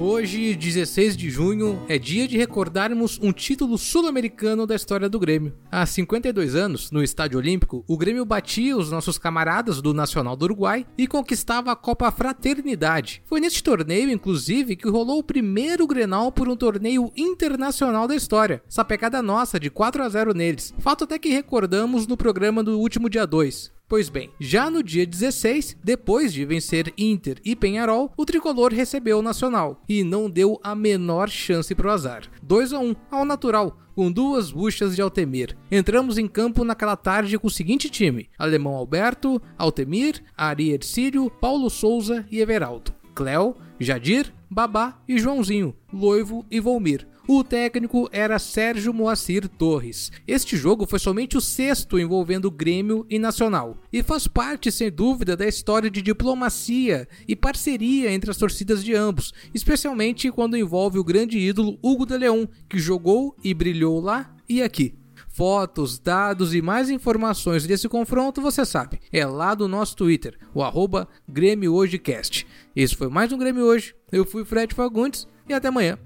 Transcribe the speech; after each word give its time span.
Hoje, 0.00 0.54
16 0.54 1.16
de 1.16 1.28
junho, 1.28 1.82
é 1.88 1.98
dia 1.98 2.28
de 2.28 2.38
recordarmos 2.38 3.18
um 3.20 3.32
título 3.32 3.76
sul-americano 3.76 4.64
da 4.64 4.76
história 4.76 5.08
do 5.08 5.18
Grêmio. 5.18 5.52
Há 5.72 5.84
52 5.84 6.54
anos, 6.54 6.92
no 6.92 7.02
Estádio 7.02 7.36
Olímpico, 7.36 7.84
o 7.84 7.98
Grêmio 7.98 8.24
batia 8.24 8.76
os 8.76 8.92
nossos 8.92 9.18
camaradas 9.18 9.82
do 9.82 9.92
Nacional 9.92 10.36
do 10.36 10.44
Uruguai 10.44 10.86
e 10.96 11.08
conquistava 11.08 11.72
a 11.72 11.76
Copa 11.76 12.12
Fraternidade. 12.12 13.24
Foi 13.26 13.40
neste 13.40 13.60
torneio, 13.60 14.08
inclusive, 14.08 14.76
que 14.76 14.88
rolou 14.88 15.18
o 15.18 15.24
primeiro 15.24 15.84
Grenal 15.84 16.30
por 16.30 16.48
um 16.48 16.54
torneio 16.54 17.10
internacional 17.16 18.06
da 18.06 18.14
história. 18.14 18.62
Sapecada 18.68 19.20
nossa 19.20 19.58
de 19.58 19.68
4 19.68 20.04
a 20.04 20.08
0 20.08 20.32
neles. 20.32 20.72
Fato 20.78 21.02
até 21.02 21.18
que 21.18 21.30
recordamos 21.30 22.06
no 22.06 22.16
programa 22.16 22.62
do 22.62 22.78
último 22.78 23.10
dia 23.10 23.26
2. 23.26 23.77
Pois 23.88 24.10
bem, 24.10 24.30
já 24.38 24.68
no 24.68 24.82
dia 24.82 25.06
16, 25.06 25.78
depois 25.82 26.30
de 26.30 26.44
vencer 26.44 26.92
Inter 26.98 27.40
e 27.42 27.56
Penharol, 27.56 28.12
o 28.18 28.26
tricolor 28.26 28.70
recebeu 28.70 29.20
o 29.20 29.22
Nacional 29.22 29.82
e 29.88 30.04
não 30.04 30.28
deu 30.28 30.60
a 30.62 30.74
menor 30.74 31.30
chance 31.30 31.74
pro 31.74 31.90
azar. 31.90 32.24
2 32.42 32.74
a 32.74 32.80
1 32.80 32.94
ao 33.10 33.24
natural, 33.24 33.78
com 33.94 34.12
duas 34.12 34.50
buchas 34.50 34.94
de 34.94 35.00
Altemir. 35.00 35.56
Entramos 35.70 36.18
em 36.18 36.28
campo 36.28 36.64
naquela 36.64 36.96
tarde 36.96 37.38
com 37.38 37.46
o 37.46 37.50
seguinte 37.50 37.88
time: 37.88 38.28
Alemão 38.38 38.74
Alberto, 38.74 39.40
Altemir, 39.56 40.22
Ari 40.36 40.70
Ercílio, 40.70 41.30
Paulo 41.30 41.70
Souza 41.70 42.26
e 42.30 42.40
Everaldo. 42.40 42.92
Cléo, 43.14 43.56
Jadir, 43.80 44.32
Babá 44.50 45.00
e 45.06 45.18
Joãozinho, 45.18 45.74
Loivo 45.92 46.44
e 46.50 46.58
Volmir. 46.58 47.06
O 47.30 47.44
técnico 47.44 48.08
era 48.10 48.38
Sérgio 48.38 48.94
Moacir 48.94 49.46
Torres. 49.46 50.10
Este 50.26 50.56
jogo 50.56 50.86
foi 50.86 50.98
somente 50.98 51.36
o 51.36 51.42
sexto 51.42 51.98
envolvendo 51.98 52.50
Grêmio 52.50 53.04
e 53.10 53.18
Nacional 53.18 53.76
e 53.92 54.02
faz 54.02 54.26
parte, 54.26 54.72
sem 54.72 54.90
dúvida, 54.90 55.36
da 55.36 55.46
história 55.46 55.90
de 55.90 56.00
diplomacia 56.00 57.06
e 57.28 57.36
parceria 57.36 58.10
entre 58.10 58.30
as 58.30 58.38
torcidas 58.38 58.82
de 58.82 58.94
ambos, 58.94 59.34
especialmente 59.54 60.30
quando 60.30 60.56
envolve 60.56 60.98
o 60.98 61.04
grande 61.04 61.38
ídolo 61.38 61.78
Hugo 61.82 62.06
de 62.06 62.16
Leão, 62.16 62.48
que 62.66 62.78
jogou 62.78 63.36
e 63.44 63.52
brilhou 63.52 64.00
lá 64.00 64.34
e 64.48 64.62
aqui. 64.62 64.94
Fotos, 65.28 65.98
dados 65.98 66.54
e 66.54 66.62
mais 66.62 66.90
informações 66.90 67.66
desse 67.66 67.88
confronto, 67.88 68.40
você 68.40 68.64
sabe, 68.64 68.98
é 69.12 69.24
lá 69.24 69.54
do 69.54 69.68
nosso 69.68 69.94
Twitter, 69.94 70.36
o 70.52 70.62
arroba 70.62 71.06
Grêmio 71.28 71.74
Hojecast. 71.74 72.46
Esse 72.80 72.94
foi 72.94 73.08
mais 73.08 73.32
um 73.32 73.38
Grêmio 73.38 73.64
Hoje, 73.64 73.92
eu 74.12 74.24
fui 74.24 74.44
Fred 74.44 74.72
Fagundes 74.72 75.26
e 75.48 75.52
até 75.52 75.66
amanhã. 75.66 75.98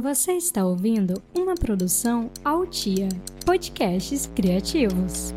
Você 0.00 0.34
está 0.34 0.64
ouvindo 0.64 1.20
uma 1.36 1.56
produção 1.56 2.30
Altia 2.44 3.08
Podcasts 3.44 4.30
Criativos. 4.32 5.34